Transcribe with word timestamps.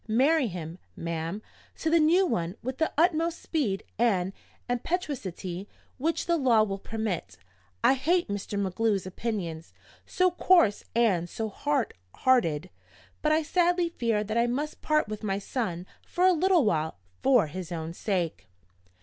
Marry 0.07 0.47
him, 0.47 0.79
ma'am, 0.95 1.43
to 1.77 1.87
the 1.91 1.99
new 1.99 2.25
one 2.25 2.55
with 2.63 2.79
the 2.79 2.91
utmost 2.97 3.39
speed 3.39 3.83
and 3.99 4.33
impetuosity 4.67 5.69
which 5.99 6.25
the 6.25 6.37
law 6.37 6.63
will 6.63 6.79
permit.' 6.79 7.37
I 7.83 7.93
hate 7.93 8.27
Mr. 8.27 8.59
MacGlue's 8.59 9.05
opinions 9.05 9.73
so 10.07 10.31
coarse 10.31 10.83
and 10.95 11.29
so 11.29 11.49
hard 11.49 11.93
hearted! 12.15 12.71
but 13.21 13.31
I 13.31 13.43
sadly 13.43 13.89
fear 13.89 14.23
that 14.23 14.39
I 14.39 14.47
must 14.47 14.81
part 14.81 15.07
with 15.07 15.21
my 15.21 15.37
son 15.37 15.85
for 16.07 16.25
a 16.25 16.33
little 16.33 16.65
while, 16.65 16.97
for 17.21 17.45
his 17.45 17.71
own 17.71 17.93
sake. 17.93 18.47